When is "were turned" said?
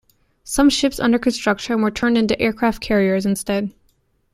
1.83-2.17